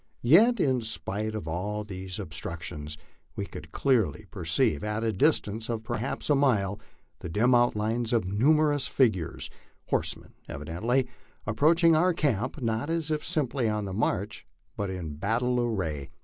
Yet 0.23 0.59
in 0.59 0.81
spite 0.81 1.35
of 1.35 1.47
all 1.47 1.83
these 1.83 2.17
obstructions 2.17 2.97
we 3.35 3.45
could 3.45 3.71
clearly 3.71 4.25
perceive, 4.31 4.83
at 4.83 5.03
a 5.03 5.13
distance 5.13 5.69
of 5.69 5.83
perhaps 5.83 6.27
a 6.27 6.33
mile, 6.35 6.79
the 7.19 7.29
dim 7.29 7.53
outlines 7.53 8.11
of 8.11 8.25
numerous 8.25 8.87
figures 8.87 9.51
horsemen 9.89 10.33
evidently 10.49 11.07
approaching 11.45 11.95
our 11.95 12.15
camp, 12.15 12.59
not 12.63 12.89
as 12.89 13.11
if 13.11 13.23
simply 13.23 13.69
on 13.69 13.85
the 13.85 13.93
march, 13.93 14.43
but 14.75 14.89
in 14.89 15.17
battle 15.17 15.59
array. 15.61 16.09